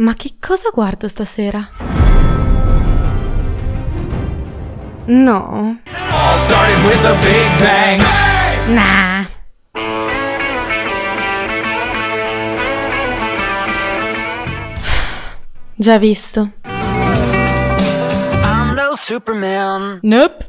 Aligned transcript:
Ma 0.00 0.14
che 0.14 0.36
cosa 0.40 0.70
guardo 0.72 1.08
stasera? 1.08 1.68
No. 5.04 5.78
Nah. 8.68 9.26
Già 15.74 15.98
visto. 15.98 16.52
I'm 16.62 18.74
no 18.74 18.94
Superman. 18.96 19.98
Nope. 20.00 20.48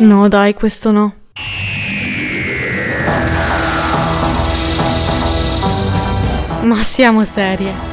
No, 0.00 0.26
dai, 0.26 0.54
questo 0.54 0.90
no. 0.90 1.14
Ma 6.62 6.82
siamo 6.82 7.24
serie. 7.24 7.89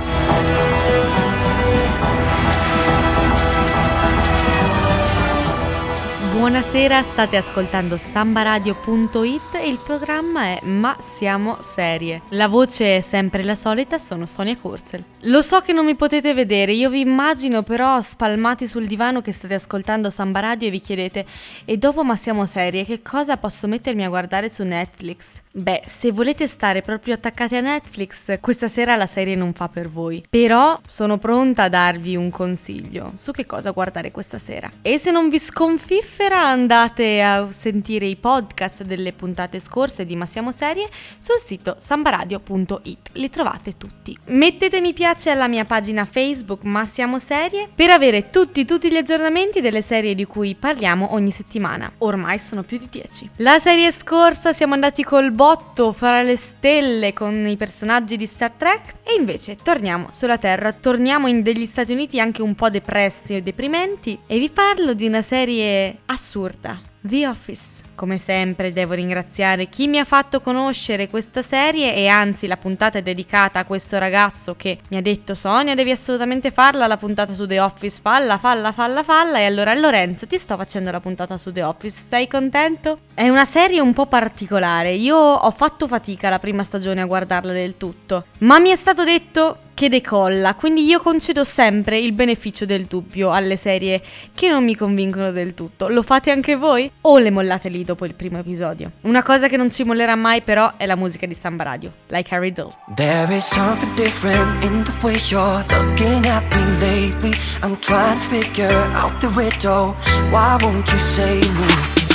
Buonasera, 6.47 7.03
state 7.03 7.35
ascoltando 7.35 7.97
sambaradio.it 7.97 9.55
e 9.55 9.67
il 9.67 9.79
programma 9.83 10.45
è 10.45 10.59
Ma 10.63 10.95
siamo 10.97 11.57
serie. 11.59 12.21
La 12.29 12.47
voce 12.47 12.95
è 12.95 13.01
sempre 13.01 13.43
la 13.43 13.53
solita, 13.53 13.97
sono 13.97 14.25
Sonia 14.25 14.55
Kurzel. 14.55 15.03
Lo 15.23 15.41
so 15.41 15.59
che 15.59 15.73
non 15.73 15.83
mi 15.83 15.95
potete 15.95 16.33
vedere, 16.33 16.71
io 16.71 16.89
vi 16.89 17.01
immagino 17.01 17.63
però 17.63 17.99
spalmati 17.99 18.65
sul 18.65 18.87
divano 18.87 19.19
che 19.19 19.33
state 19.33 19.55
ascoltando 19.55 20.09
Samba 20.09 20.39
Radio 20.39 20.69
e 20.69 20.71
vi 20.71 20.79
chiedete 20.79 21.25
e 21.65 21.75
dopo 21.75 22.05
Ma 22.05 22.15
siamo 22.15 22.45
serie 22.45 22.85
che 22.85 23.01
cosa 23.01 23.35
posso 23.35 23.67
mettermi 23.67 24.05
a 24.05 24.09
guardare 24.09 24.49
su 24.49 24.63
Netflix? 24.63 25.41
Beh, 25.51 25.81
se 25.85 26.13
volete 26.13 26.47
stare 26.47 26.81
proprio 26.81 27.15
attaccati 27.15 27.57
a 27.57 27.61
Netflix, 27.61 28.39
questa 28.39 28.69
sera 28.69 28.95
la 28.95 29.05
serie 29.05 29.35
non 29.35 29.51
fa 29.51 29.67
per 29.67 29.89
voi. 29.89 30.23
Però 30.29 30.79
sono 30.87 31.17
pronta 31.17 31.63
a 31.63 31.69
darvi 31.69 32.15
un 32.15 32.29
consiglio 32.29 33.11
su 33.15 33.33
che 33.33 33.45
cosa 33.45 33.71
guardare 33.71 34.11
questa 34.11 34.37
sera. 34.37 34.71
E 34.81 34.97
se 34.97 35.11
non 35.11 35.27
vi 35.27 35.39
sconfiffera 35.39 36.36
andate 36.45 37.21
a 37.21 37.51
sentire 37.51 38.05
i 38.05 38.15
podcast 38.15 38.83
delle 38.83 39.13
puntate 39.13 39.59
scorse 39.59 40.05
di 40.05 40.15
Ma 40.15 40.25
siamo 40.25 40.51
serie 40.51 40.89
sul 41.17 41.37
sito 41.37 41.75
sambaradio.it. 41.79 43.09
Li 43.13 43.29
trovate 43.29 43.77
tutti. 43.77 44.17
Mettete 44.25 44.81
mi 44.81 44.93
piace 44.93 45.29
alla 45.29 45.47
mia 45.47 45.65
pagina 45.65 46.05
Facebook 46.05 46.63
Ma 46.63 46.85
siamo 46.85 47.19
serie 47.19 47.67
per 47.73 47.89
avere 47.89 48.29
tutti 48.29 48.65
tutti 48.65 48.91
gli 48.91 48.97
aggiornamenti 48.97 49.61
delle 49.61 49.81
serie 49.81 50.15
di 50.15 50.25
cui 50.25 50.55
parliamo 50.55 51.13
ogni 51.13 51.31
settimana. 51.31 51.91
Ormai 51.99 52.39
sono 52.39 52.63
più 52.63 52.77
di 52.77 52.87
10. 52.89 53.31
La 53.37 53.59
serie 53.59 53.91
scorsa 53.91 54.53
siamo 54.53 54.73
andati 54.73 55.03
col 55.03 55.31
botto 55.31 55.91
fra 55.93 56.21
le 56.21 56.35
stelle 56.35 57.13
con 57.13 57.47
i 57.47 57.57
personaggi 57.57 58.17
di 58.17 58.25
Star 58.25 58.51
Trek 58.51 58.95
e 59.03 59.15
invece 59.17 59.55
torniamo 59.55 60.09
sulla 60.11 60.37
Terra, 60.37 60.71
torniamo 60.73 61.27
in 61.27 61.41
degli 61.41 61.65
Stati 61.65 61.93
Uniti 61.93 62.19
anche 62.19 62.41
un 62.41 62.55
po' 62.55 62.69
depressi 62.69 63.35
e 63.35 63.41
deprimenti 63.41 64.17
e 64.27 64.37
vi 64.37 64.49
parlo 64.49 64.93
di 64.93 65.05
una 65.05 65.21
serie 65.21 65.99
assurda. 66.27 66.77
The 66.99 67.25
Office. 67.25 67.83
Come 67.95 68.17
sempre 68.17 68.73
devo 68.73 68.93
ringraziare 68.93 69.67
chi 69.67 69.87
mi 69.87 69.97
ha 69.97 70.03
fatto 70.03 70.41
conoscere 70.41 71.07
questa 71.07 71.41
serie 71.41 71.95
e 71.95 72.07
anzi 72.07 72.47
la 72.47 72.57
puntata 72.57 72.97
è 72.97 73.01
dedicata 73.01 73.59
a 73.59 73.65
questo 73.65 73.97
ragazzo 73.97 74.55
che 74.57 74.79
mi 74.89 74.97
ha 74.97 75.01
detto 75.01 75.33
Sonia 75.33 75.73
devi 75.73 75.91
assolutamente 75.91 76.51
farla 76.51 76.85
la 76.85 76.97
puntata 76.97 77.33
su 77.33 77.45
The 77.45 77.61
Office, 77.61 78.01
falla, 78.01 78.37
falla, 78.37 78.73
falla, 78.73 79.03
falla 79.03 79.37
e 79.39 79.45
allora 79.45 79.73
Lorenzo 79.73 80.27
ti 80.27 80.37
sto 80.37 80.57
facendo 80.57 80.91
la 80.91 80.99
puntata 80.99 81.37
su 81.37 81.53
The 81.53 81.63
Office, 81.63 81.97
sei 81.97 82.27
contento? 82.27 82.99
È 83.13 83.29
una 83.29 83.45
serie 83.45 83.79
un 83.79 83.93
po' 83.93 84.07
particolare, 84.07 84.91
io 84.91 85.15
ho 85.15 85.51
fatto 85.51 85.87
fatica 85.87 86.29
la 86.29 86.39
prima 86.39 86.63
stagione 86.63 87.01
a 87.01 87.05
guardarla 87.05 87.53
del 87.53 87.77
tutto, 87.77 88.25
ma 88.39 88.59
mi 88.59 88.69
è 88.69 88.75
stato 88.75 89.05
detto 89.05 89.59
che 89.77 89.89
decolla, 89.89 90.55
quindi 90.55 90.83
io 90.85 90.99
concedo 90.99 91.43
sempre 91.43 91.99
il 91.99 92.11
beneficio 92.11 92.65
del 92.65 92.85
dubbio 92.85 93.31
alle 93.31 93.57
serie 93.57 94.01
che 94.33 94.49
non 94.49 94.63
mi 94.63 94.75
convincono 94.75 95.29
del 95.29 95.53
tutto. 95.53 95.87
Lo 95.87 96.01
fate 96.01 96.31
anche 96.31 96.55
voi? 96.55 96.89
O 97.01 97.19
le 97.19 97.29
mollate 97.29 97.69
lì 97.69 97.83
dopo 97.83 98.03
il 98.05 98.15
primo 98.15 98.39
episodio? 98.39 98.93
Una 99.01 99.21
cosa 99.21 99.47
che 99.47 99.55
non 99.55 99.69
ci 99.69 99.83
mollerà 99.83 100.15
mai 100.15 100.41
però 100.41 100.73
è 100.77 100.87
la 100.87 100.95
musica 100.95 101.27
di 101.27 101.35
Samba 101.35 101.63
Radio, 101.65 101.93
like 102.07 102.33
Harry 102.33 102.51
Doe. 102.51 102.73
There 102.95 103.31
is 103.31 103.45
something 103.45 103.93
different 103.93 104.63
in 104.63 104.83
the 104.83 104.93
way 105.03 105.15
you're 105.29 105.63
looking 105.69 106.25
at 106.25 106.43
me 106.55 106.79
lately. 106.79 107.37
I'm 107.61 107.77
trying 107.77 108.17
to 108.17 108.23
figure 108.23 108.91
out 108.95 109.19
the 109.19 109.29
riddle. 109.35 109.93
Why 110.31 110.57
won't 110.59 110.91
you 110.91 110.97
say 110.97 111.39
me? 111.51 112.06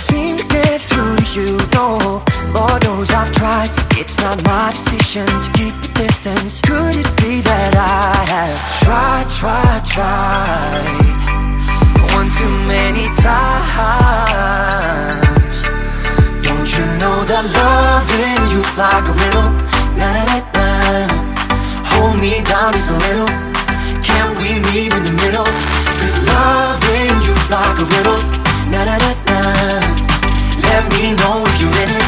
Through 0.88 1.16
to 1.16 1.25
you, 1.38 1.56
no. 1.75 2.22
Lord 2.53 2.82
knows 2.82 3.10
I've 3.15 3.31
tried. 3.32 3.70
It's 4.00 4.19
not 4.19 4.43
my 4.43 4.70
decision 4.72 5.26
to 5.26 5.50
keep 5.54 5.75
the 5.75 5.93
distance. 5.94 6.60
Could 6.60 6.97
it 6.97 7.06
be 7.22 7.41
that 7.41 7.75
I 7.78 8.25
have 8.34 8.59
tried, 8.82 9.31
tried, 9.31 9.84
tried? 9.87 11.19
One 12.19 12.28
too 12.34 12.56
many 12.66 13.06
times. 13.22 14.43
Don't 16.43 16.66
you 16.66 16.84
know 16.99 17.22
that 17.31 17.47
loving 17.54 18.43
you's 18.50 18.75
like 18.76 19.06
a 19.06 19.14
riddle? 19.22 19.50
Na 19.94 20.09
na 20.19 20.25
na 20.26 20.38
na. 20.50 20.66
Hold 21.94 22.19
me 22.19 22.43
down 22.43 22.72
just 22.75 22.91
a 22.91 22.97
little. 23.06 23.31
Can't 24.03 24.34
we 24.43 24.59
meet 24.75 24.91
in 24.93 25.03
the 25.06 25.14
middle? 25.22 25.47
Cause 25.94 26.19
loving 26.26 27.22
you's 27.22 27.47
like 27.49 27.78
a 27.78 27.84
riddle. 27.87 28.42
Me 31.03 31.11
know 31.15 31.43
if 31.45 31.61
you're 31.61 31.69
in 31.83 31.91
it. 31.99 32.07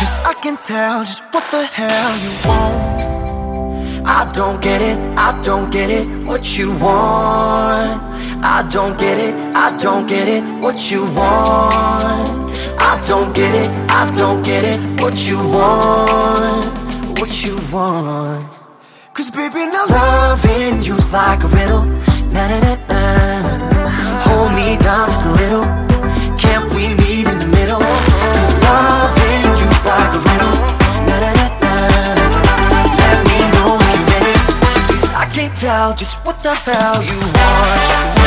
Cause 0.00 0.16
I 0.24 0.34
can 0.40 0.56
tell 0.56 1.04
just 1.04 1.22
what 1.32 1.44
the 1.50 1.64
hell 1.66 2.16
you 2.24 2.30
want. 2.48 4.06
I 4.06 4.30
don't 4.32 4.62
get 4.62 4.80
it, 4.80 4.98
I 5.18 5.38
don't 5.42 5.68
get 5.70 5.90
it, 5.90 6.08
what 6.24 6.56
you 6.56 6.70
want. 6.78 8.00
I 8.42 8.66
don't 8.70 8.98
get 8.98 9.18
it, 9.18 9.34
I 9.54 9.76
don't 9.76 10.06
get 10.06 10.28
it, 10.28 10.42
what 10.62 10.90
you 10.90 11.04
want. 11.04 12.56
I 12.80 13.02
don't 13.06 13.34
get 13.34 13.54
it, 13.54 13.68
I 13.90 14.10
don't 14.16 14.42
get 14.42 14.64
it, 14.64 14.78
what 14.98 15.28
you 15.28 15.36
want. 15.36 17.18
What 17.18 17.44
you 17.44 17.58
want. 17.70 18.48
Cause 19.12 19.30
baby, 19.30 19.66
now 19.66 19.84
loving 19.88 20.82
you's 20.82 21.12
like 21.12 21.44
a 21.44 21.48
riddle. 21.48 21.94
Me 24.54 24.76
down 24.76 25.06
just 25.06 25.22
a 25.22 25.32
little. 25.32 25.64
Can't 26.38 26.72
we 26.74 26.88
meet 27.02 27.26
in 27.26 27.38
the 27.38 27.46
middle? 27.46 27.80
Cause 27.80 28.52
loving 28.62 29.50
you's 29.58 29.84
like 29.84 30.12
a 30.14 30.20
riddle. 30.28 30.56
Na 31.06 31.16
na 31.22 31.30
na 31.40 31.46
na. 31.62 31.74
Let 33.00 33.18
me 33.28 33.38
know 33.54 33.78
if 33.80 33.88
you're 33.94 34.06
ready. 34.14 34.36
Cause 34.92 35.10
I 35.10 35.26
can't 35.32 35.56
tell 35.56 35.94
just 35.94 36.24
what 36.24 36.40
the 36.42 36.54
hell 36.54 37.02
you 37.02 37.18
want. 37.34 38.23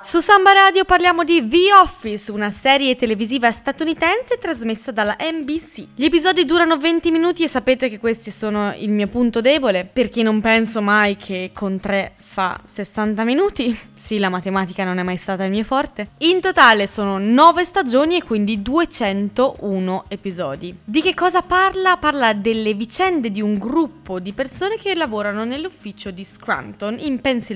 Su 0.00 0.20
Samba 0.20 0.52
Radio 0.52 0.84
parliamo 0.84 1.24
di 1.24 1.48
The 1.48 1.74
Office, 1.82 2.30
una 2.30 2.52
serie 2.52 2.94
televisiva 2.94 3.50
statunitense 3.50 4.38
trasmessa 4.38 4.92
dalla 4.92 5.16
NBC. 5.18 5.88
Gli 5.96 6.04
episodi 6.04 6.44
durano 6.44 6.76
20 6.76 7.10
minuti 7.10 7.42
e 7.42 7.48
sapete 7.48 7.88
che 7.88 7.98
questi 7.98 8.30
sono 8.30 8.72
il 8.78 8.90
mio 8.90 9.08
punto 9.08 9.40
debole, 9.40 9.84
perché 9.84 10.22
non 10.22 10.40
penso 10.40 10.80
mai 10.80 11.16
che 11.16 11.50
con 11.52 11.80
3 11.80 12.12
fa 12.18 12.56
60 12.64 13.24
minuti. 13.24 13.76
Sì, 13.94 14.18
la 14.18 14.28
matematica 14.28 14.84
non 14.84 14.98
è 14.98 15.02
mai 15.02 15.16
stata 15.16 15.42
il 15.42 15.50
mio 15.50 15.64
forte. 15.64 16.10
In 16.18 16.40
totale 16.40 16.86
sono 16.86 17.18
9 17.18 17.64
stagioni 17.64 18.18
e 18.18 18.22
quindi 18.22 18.62
201 18.62 20.04
episodi. 20.06 20.72
Di 20.84 21.02
che 21.02 21.14
cosa 21.14 21.42
parla? 21.42 21.96
Parla 21.96 22.32
delle 22.32 22.74
vicende 22.74 23.32
di 23.32 23.40
un 23.40 23.58
gruppo 23.58 24.20
di 24.20 24.32
persone 24.32 24.76
che 24.76 24.94
lavorano 24.94 25.44
nell'ufficio 25.44 26.12
di 26.12 26.24
Scranton 26.24 26.98
in 27.00 27.20
Pennsylvania. 27.20 27.54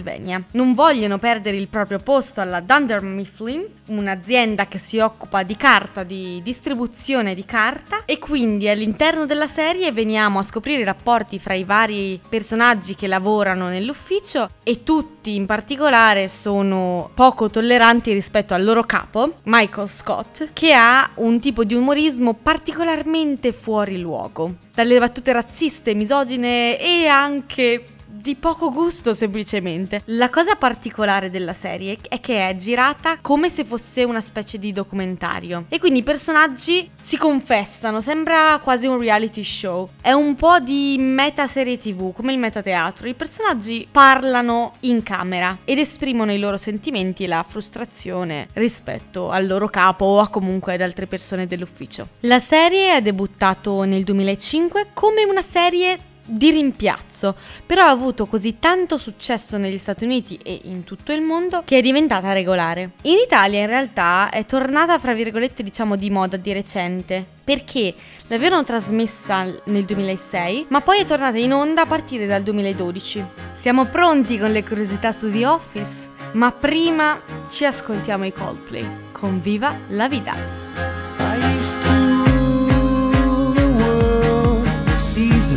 Non 0.52 0.74
vogliono 0.74 1.18
perdere 1.18 1.56
il 1.56 1.68
proprio 1.68 1.98
posto 1.98 2.40
alla 2.40 2.60
Dunder 2.60 3.02
Mifflin, 3.02 3.64
un'azienda 3.86 4.66
che 4.66 4.78
si 4.78 4.98
occupa 4.98 5.42
di 5.42 5.56
carta, 5.56 6.02
di 6.02 6.40
distribuzione 6.42 7.34
di 7.34 7.44
carta 7.44 8.04
e 8.04 8.18
quindi 8.18 8.68
all'interno 8.68 9.26
della 9.26 9.46
serie 9.46 9.92
veniamo 9.92 10.38
a 10.38 10.42
scoprire 10.42 10.80
i 10.80 10.84
rapporti 10.84 11.38
fra 11.38 11.54
i 11.54 11.64
vari 11.64 12.20
personaggi 12.28 12.94
che 12.94 13.06
lavorano 13.06 13.68
nell'ufficio 13.68 14.48
e 14.62 14.82
tutti 14.82 15.34
in 15.34 15.46
particolare 15.46 16.28
sono 16.28 17.10
poco 17.14 17.50
tolleranti 17.50 18.12
rispetto 18.12 18.54
al 18.54 18.64
loro 18.64 18.84
capo, 18.84 19.34
Michael 19.44 19.88
Scott, 19.88 20.50
che 20.52 20.72
ha 20.72 21.10
un 21.16 21.40
tipo 21.40 21.64
di 21.64 21.74
umorismo 21.74 22.34
particolarmente 22.34 23.52
fuori 23.52 24.00
luogo. 24.00 24.54
Dalle 24.74 24.98
battute 24.98 25.32
razziste, 25.32 25.94
misogine 25.94 26.78
e 26.78 27.06
anche 27.06 27.84
di 28.20 28.34
poco 28.34 28.70
gusto 28.70 29.12
semplicemente. 29.12 30.02
La 30.06 30.28
cosa 30.28 30.54
particolare 30.56 31.30
della 31.30 31.54
serie 31.54 31.96
è 32.08 32.20
che 32.20 32.48
è 32.48 32.56
girata 32.56 33.18
come 33.20 33.48
se 33.48 33.64
fosse 33.64 34.04
una 34.04 34.20
specie 34.20 34.58
di 34.58 34.72
documentario 34.72 35.64
e 35.68 35.78
quindi 35.78 36.00
i 36.00 36.02
personaggi 36.02 36.90
si 36.94 37.16
confessano, 37.16 38.00
sembra 38.00 38.60
quasi 38.62 38.86
un 38.86 38.98
reality 38.98 39.42
show. 39.42 39.88
È 40.00 40.12
un 40.12 40.34
po' 40.34 40.58
di 40.60 40.96
meta 40.98 41.46
serie 41.46 41.78
tv, 41.78 42.12
come 42.12 42.32
il 42.32 42.38
metateatro. 42.38 43.08
I 43.08 43.14
personaggi 43.14 43.88
parlano 43.90 44.74
in 44.80 45.02
camera 45.02 45.58
ed 45.64 45.78
esprimono 45.78 46.32
i 46.32 46.38
loro 46.38 46.56
sentimenti 46.56 47.24
e 47.24 47.26
la 47.26 47.42
frustrazione 47.46 48.48
rispetto 48.54 49.30
al 49.30 49.46
loro 49.46 49.68
capo 49.68 50.04
o 50.04 50.20
a 50.20 50.28
comunque 50.28 50.74
ad 50.74 50.82
altre 50.82 51.06
persone 51.06 51.46
dell'ufficio. 51.46 52.08
La 52.20 52.38
serie 52.38 52.96
è 52.96 53.02
debuttato 53.02 53.84
nel 53.84 54.04
2005 54.04 54.88
come 54.92 55.24
una 55.24 55.42
serie 55.42 56.08
di 56.30 56.50
rimpiazzo, 56.50 57.34
però 57.66 57.84
ha 57.84 57.90
avuto 57.90 58.26
così 58.26 58.58
tanto 58.58 58.96
successo 58.96 59.58
negli 59.58 59.78
Stati 59.78 60.04
Uniti 60.04 60.38
e 60.42 60.60
in 60.64 60.84
tutto 60.84 61.12
il 61.12 61.20
mondo 61.20 61.62
che 61.64 61.78
è 61.78 61.80
diventata 61.80 62.32
regolare. 62.32 62.92
In 63.02 63.18
Italia 63.18 63.60
in 63.60 63.66
realtà 63.66 64.30
è 64.30 64.44
tornata 64.44 64.98
fra 64.98 65.12
virgolette 65.12 65.62
diciamo 65.62 65.96
di 65.96 66.10
moda 66.10 66.36
di 66.36 66.52
recente, 66.52 67.26
perché 67.42 67.94
l'avevano 68.28 68.64
trasmessa 68.64 69.44
nel 69.64 69.84
2006, 69.84 70.66
ma 70.68 70.80
poi 70.80 71.00
è 71.00 71.04
tornata 71.04 71.38
in 71.38 71.52
onda 71.52 71.82
a 71.82 71.86
partire 71.86 72.26
dal 72.26 72.42
2012. 72.42 73.24
Siamo 73.52 73.86
pronti 73.86 74.38
con 74.38 74.52
le 74.52 74.62
curiosità 74.62 75.12
su 75.12 75.30
The 75.30 75.46
Office, 75.46 76.08
ma 76.32 76.52
prima 76.52 77.20
ci 77.48 77.64
ascoltiamo 77.64 78.24
i 78.24 78.32
Coldplay 78.32 78.86
con 79.12 79.40
Viva 79.40 79.76
la 79.88 80.08
vita. 80.08 80.99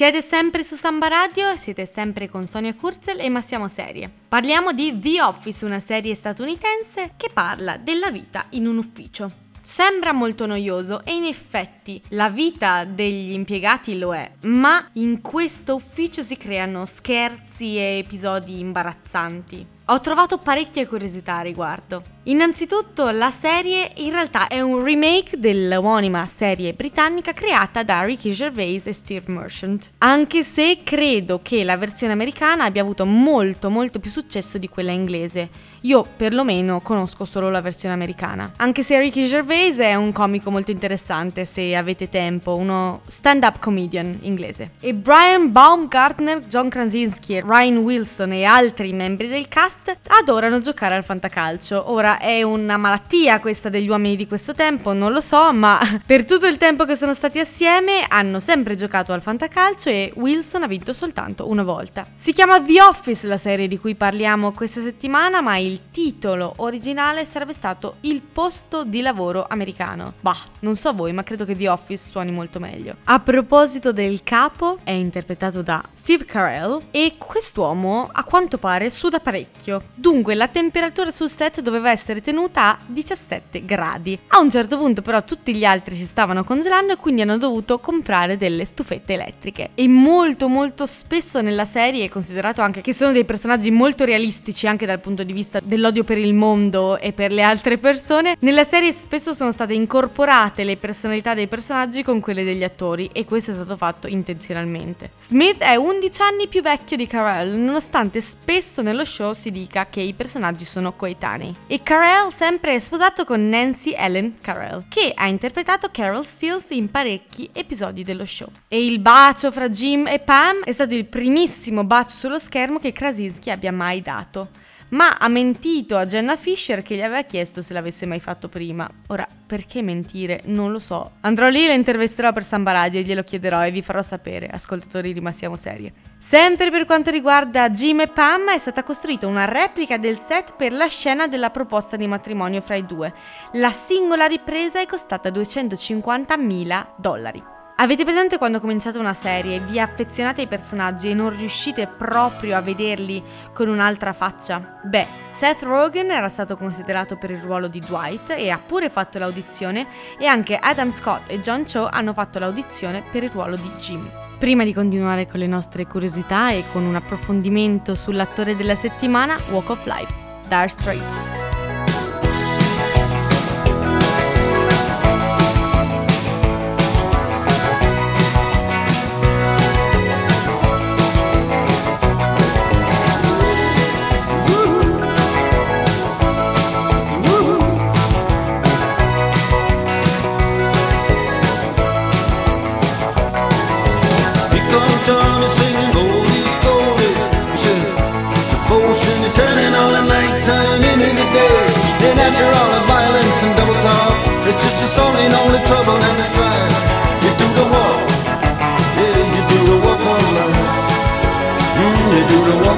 Siete 0.00 0.22
sempre 0.22 0.64
su 0.64 0.76
Samba 0.76 1.08
Radio, 1.08 1.54
siete 1.56 1.84
sempre 1.84 2.30
con 2.30 2.46
Sonia 2.46 2.74
Kurzel 2.74 3.20
e 3.20 3.28
Ma 3.28 3.42
siamo 3.42 3.68
serie. 3.68 4.10
Parliamo 4.28 4.72
di 4.72 4.98
The 4.98 5.20
Office, 5.20 5.66
una 5.66 5.78
serie 5.78 6.14
statunitense 6.14 7.12
che 7.18 7.28
parla 7.30 7.76
della 7.76 8.10
vita 8.10 8.46
in 8.52 8.66
un 8.66 8.78
ufficio. 8.78 9.30
Sembra 9.62 10.14
molto 10.14 10.46
noioso 10.46 11.04
e 11.04 11.14
in 11.14 11.24
effetti 11.24 12.00
la 12.08 12.30
vita 12.30 12.86
degli 12.86 13.32
impiegati 13.32 13.98
lo 13.98 14.14
è, 14.14 14.30
ma 14.44 14.88
in 14.94 15.20
questo 15.20 15.74
ufficio 15.74 16.22
si 16.22 16.38
creano 16.38 16.86
scherzi 16.86 17.76
e 17.76 17.98
episodi 17.98 18.58
imbarazzanti. 18.58 19.66
Ho 19.92 20.00
trovato 20.00 20.38
parecchie 20.38 20.86
curiosità 20.86 21.38
a 21.38 21.40
riguardo. 21.40 22.00
Innanzitutto 22.24 23.10
la 23.10 23.30
serie 23.30 23.90
in 23.96 24.10
realtà 24.10 24.46
è 24.46 24.60
un 24.60 24.84
remake 24.84 25.36
dell'omonima 25.36 26.24
serie 26.26 26.74
britannica 26.74 27.32
creata 27.32 27.82
da 27.82 28.02
Ricky 28.02 28.30
Gervais 28.30 28.86
e 28.86 28.92
Steve 28.92 29.32
Merchant, 29.32 29.90
anche 29.98 30.44
se 30.44 30.78
credo 30.84 31.40
che 31.42 31.64
la 31.64 31.76
versione 31.76 32.12
americana 32.12 32.66
abbia 32.66 32.82
avuto 32.82 33.04
molto 33.04 33.68
molto 33.68 33.98
più 33.98 34.12
successo 34.12 34.58
di 34.58 34.68
quella 34.68 34.92
inglese. 34.92 35.48
Io 35.84 36.06
perlomeno 36.14 36.80
conosco 36.82 37.24
solo 37.24 37.50
la 37.50 37.62
versione 37.62 37.94
americana, 37.94 38.52
anche 38.58 38.84
se 38.84 38.98
Ricky 38.98 39.26
Gervais 39.26 39.78
è 39.78 39.94
un 39.96 40.12
comico 40.12 40.50
molto 40.50 40.70
interessante 40.70 41.46
se 41.46 41.74
avete 41.74 42.08
tempo, 42.10 42.54
uno 42.54 43.00
stand-up 43.08 43.58
comedian 43.58 44.18
inglese. 44.20 44.72
E 44.80 44.94
Brian 44.94 45.50
Baumgartner, 45.50 46.44
John 46.44 46.68
Krasinski, 46.68 47.40
Ryan 47.40 47.78
Wilson 47.78 48.32
e 48.32 48.44
altri 48.44 48.92
membri 48.92 49.26
del 49.26 49.48
cast 49.48 49.79
adorano 50.20 50.60
giocare 50.60 50.94
al 50.94 51.04
fantacalcio. 51.04 51.90
Ora 51.90 52.18
è 52.18 52.42
una 52.42 52.76
malattia 52.76 53.40
questa 53.40 53.68
degli 53.68 53.88
uomini 53.88 54.16
di 54.16 54.26
questo 54.26 54.52
tempo, 54.52 54.92
non 54.92 55.12
lo 55.12 55.20
so, 55.20 55.52
ma 55.52 55.78
per 56.06 56.24
tutto 56.24 56.46
il 56.46 56.56
tempo 56.56 56.84
che 56.84 56.96
sono 56.96 57.14
stati 57.14 57.38
assieme 57.38 58.04
hanno 58.08 58.38
sempre 58.38 58.74
giocato 58.74 59.12
al 59.12 59.22
fantacalcio 59.22 59.88
e 59.88 60.12
Wilson 60.16 60.62
ha 60.62 60.66
vinto 60.66 60.92
soltanto 60.92 61.48
una 61.48 61.62
volta. 61.62 62.04
Si 62.12 62.32
chiama 62.32 62.60
The 62.60 62.82
Office 62.82 63.26
la 63.26 63.38
serie 63.38 63.68
di 63.68 63.78
cui 63.78 63.94
parliamo 63.94 64.52
questa 64.52 64.80
settimana, 64.82 65.40
ma 65.40 65.56
il 65.56 65.90
titolo 65.90 66.52
originale 66.58 67.24
sarebbe 67.24 67.52
stato 67.52 67.96
Il 68.00 68.22
posto 68.22 68.84
di 68.84 69.00
lavoro 69.00 69.46
americano. 69.48 70.14
Bah, 70.20 70.36
non 70.60 70.76
so 70.76 70.92
voi, 70.92 71.12
ma 71.12 71.22
credo 71.22 71.44
che 71.44 71.56
The 71.56 71.68
Office 71.68 72.08
suoni 72.08 72.30
molto 72.30 72.58
meglio. 72.58 72.96
A 73.04 73.20
proposito 73.20 73.92
del 73.92 74.22
capo, 74.22 74.78
è 74.84 74.90
interpretato 74.90 75.62
da 75.62 75.82
Steve 75.92 76.24
Carell 76.24 76.86
e 76.90 77.14
quest'uomo 77.18 78.08
a 78.12 78.24
quanto 78.24 78.58
pare 78.58 78.90
suda 78.90 79.20
parecchio. 79.20 79.69
Dunque 79.94 80.34
la 80.34 80.48
temperatura 80.48 81.10
sul 81.10 81.28
set 81.28 81.60
doveva 81.60 81.90
essere 81.90 82.20
tenuta 82.20 82.70
a 82.70 82.78
17 82.86 83.64
gradi. 83.64 84.18
A 84.28 84.38
un 84.38 84.50
certo 84.50 84.76
punto 84.76 85.02
però 85.02 85.22
tutti 85.22 85.54
gli 85.54 85.64
altri 85.64 85.94
si 85.94 86.04
stavano 86.04 86.44
congelando 86.44 86.94
e 86.94 86.96
quindi 86.96 87.20
hanno 87.20 87.38
dovuto 87.38 87.78
comprare 87.78 88.36
delle 88.36 88.64
stufette 88.64 89.12
elettriche. 89.12 89.70
E 89.74 89.86
molto 89.88 90.48
molto 90.48 90.86
spesso 90.86 91.40
nella 91.40 91.64
serie 91.64 92.08
considerato 92.08 92.62
anche 92.62 92.80
che 92.80 92.92
sono 92.92 93.12
dei 93.12 93.24
personaggi 93.24 93.70
molto 93.70 94.04
realistici 94.04 94.66
anche 94.66 94.86
dal 94.86 95.00
punto 95.00 95.22
di 95.22 95.32
vista 95.32 95.60
dell'odio 95.62 96.04
per 96.04 96.18
il 96.18 96.34
mondo 96.34 96.98
e 96.98 97.12
per 97.12 97.32
le 97.32 97.42
altre 97.42 97.78
persone. 97.78 98.36
Nella 98.40 98.64
serie 98.64 98.92
spesso 98.92 99.32
sono 99.32 99.52
state 99.52 99.74
incorporate 99.74 100.64
le 100.64 100.76
personalità 100.76 101.34
dei 101.34 101.46
personaggi 101.46 102.02
con 102.02 102.20
quelle 102.20 102.44
degli 102.44 102.64
attori 102.64 103.08
e 103.12 103.24
questo 103.24 103.50
è 103.50 103.54
stato 103.54 103.76
fatto 103.76 104.06
intenzionalmente. 104.06 105.10
Smith 105.18 105.58
è 105.58 105.76
11 105.76 106.22
anni 106.22 106.48
più 106.48 106.62
vecchio 106.62 106.96
di 106.96 107.06
Carell, 107.06 107.56
nonostante 107.56 108.20
spesso 108.20 108.82
nello 108.82 109.04
show 109.04 109.32
si 109.32 109.50
dica 109.50 109.59
che 109.68 110.00
i 110.00 110.14
personaggi 110.14 110.64
sono 110.64 110.92
coetanei. 110.92 111.54
E 111.66 111.82
Carell 111.82 112.30
sempre 112.30 112.74
è 112.74 112.78
sposato 112.78 113.24
con 113.24 113.48
Nancy 113.48 113.92
Ellen 113.92 114.38
Carell, 114.40 114.84
che 114.88 115.12
ha 115.14 115.28
interpretato 115.28 115.90
Carol 115.90 116.24
Stills 116.24 116.70
in 116.70 116.90
parecchi 116.90 117.48
episodi 117.52 118.04
dello 118.04 118.24
show. 118.24 118.48
E 118.68 118.84
il 118.84 118.98
bacio 119.00 119.50
fra 119.50 119.68
Jim 119.68 120.06
e 120.06 120.18
Pam 120.18 120.62
è 120.64 120.72
stato 120.72 120.94
il 120.94 121.06
primissimo 121.06 121.84
bacio 121.84 122.16
sullo 122.16 122.38
schermo 122.38 122.78
che 122.78 122.92
Krasinski 122.92 123.50
abbia 123.50 123.72
mai 123.72 124.00
dato 124.00 124.68
ma 124.90 125.16
ha 125.18 125.28
mentito 125.28 125.96
a 125.96 126.06
Jenna 126.06 126.36
Fisher 126.36 126.82
che 126.82 126.96
gli 126.96 127.02
aveva 127.02 127.22
chiesto 127.22 127.62
se 127.62 127.72
l'avesse 127.72 128.06
mai 128.06 128.20
fatto 128.20 128.48
prima. 128.48 128.88
Ora, 129.08 129.26
perché 129.46 129.82
mentire? 129.82 130.42
Non 130.46 130.72
lo 130.72 130.78
so. 130.78 131.12
Andrò 131.20 131.48
lì 131.48 131.64
e 131.64 131.68
la 131.68 131.74
intervisterò 131.74 132.32
per 132.32 132.44
Samba 132.44 132.72
Radio 132.72 133.00
e 133.00 133.02
glielo 133.02 133.22
chiederò 133.22 133.64
e 133.64 133.70
vi 133.70 133.82
farò 133.82 134.02
sapere, 134.02 134.48
ascoltatori 134.48 135.12
rimastiamo 135.12 135.56
serie. 135.56 135.92
Sempre 136.18 136.70
per 136.70 136.84
quanto 136.84 137.10
riguarda 137.10 137.70
Jim 137.70 138.00
e 138.00 138.08
Pam 138.08 138.50
è 138.50 138.58
stata 138.58 138.82
costruita 138.82 139.26
una 139.26 139.46
replica 139.46 139.96
del 139.96 140.18
set 140.18 140.54
per 140.56 140.72
la 140.72 140.86
scena 140.86 141.26
della 141.26 141.50
proposta 141.50 141.96
di 141.96 142.06
matrimonio 142.06 142.60
fra 142.60 142.74
i 142.74 142.86
due. 142.86 143.12
La 143.52 143.70
singola 143.70 144.26
ripresa 144.26 144.80
è 144.80 144.86
costata 144.86 145.30
250.000 145.30 146.86
dollari. 146.96 147.58
Avete 147.80 148.04
presente 148.04 148.36
quando 148.36 148.60
cominciate 148.60 148.98
una 148.98 149.14
serie, 149.14 149.58
vi 149.58 149.80
affezionate 149.80 150.42
ai 150.42 150.46
personaggi 150.46 151.08
e 151.08 151.14
non 151.14 151.34
riuscite 151.34 151.86
proprio 151.86 152.54
a 152.54 152.60
vederli 152.60 153.24
con 153.54 153.68
un'altra 153.68 154.12
faccia? 154.12 154.80
Beh, 154.84 155.06
Seth 155.30 155.62
Rogen 155.62 156.10
era 156.10 156.28
stato 156.28 156.58
considerato 156.58 157.16
per 157.16 157.30
il 157.30 157.40
ruolo 157.40 157.68
di 157.68 157.80
Dwight 157.80 158.34
e 158.36 158.50
ha 158.50 158.58
pure 158.58 158.90
fatto 158.90 159.18
l'audizione 159.18 159.86
e 160.18 160.26
anche 160.26 160.58
Adam 160.60 160.90
Scott 160.90 161.30
e 161.30 161.40
John 161.40 161.64
Cho 161.64 161.88
hanno 161.90 162.12
fatto 162.12 162.38
l'audizione 162.38 163.02
per 163.10 163.22
il 163.22 163.30
ruolo 163.30 163.56
di 163.56 163.70
Jim. 163.78 164.06
Prima 164.38 164.62
di 164.62 164.74
continuare 164.74 165.26
con 165.26 165.40
le 165.40 165.46
nostre 165.46 165.86
curiosità 165.86 166.50
e 166.50 166.64
con 166.72 166.84
un 166.84 166.96
approfondimento 166.96 167.94
sull'attore 167.94 168.56
della 168.56 168.74
settimana, 168.74 169.38
Walk 169.48 169.70
of 169.70 169.86
Life, 169.86 170.12
Dire 170.48 170.68
Straits. 170.68 171.49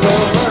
love. 0.02 0.41